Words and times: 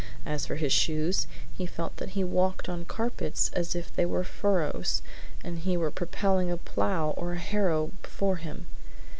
As 0.25 0.47
for 0.47 0.55
his 0.55 0.73
shoes, 0.73 1.27
he 1.55 1.67
felt 1.67 1.97
that 1.97 2.09
he 2.17 2.23
walked 2.23 2.67
on 2.67 2.85
carpets 2.85 3.51
as 3.53 3.75
if 3.75 3.95
they 3.95 4.03
were 4.03 4.23
furrows 4.23 5.03
and 5.43 5.59
he 5.59 5.77
were 5.77 5.91
propelling 5.91 6.49
a 6.49 6.57
plow 6.57 7.11
or 7.11 7.33
a 7.33 7.37
harrow 7.37 7.91
before 8.01 8.37
him. 8.37 8.65